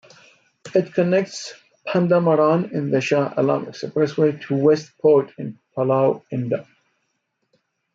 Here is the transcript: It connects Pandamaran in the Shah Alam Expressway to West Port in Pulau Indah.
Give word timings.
It 0.73 0.95
connects 0.95 1.53
Pandamaran 1.85 2.71
in 2.71 2.89
the 2.89 2.99
Shah 3.01 3.35
Alam 3.37 3.67
Expressway 3.67 4.41
to 4.47 4.55
West 4.57 4.93
Port 4.99 5.31
in 5.37 5.59
Pulau 5.77 6.23
Indah. 6.33 6.65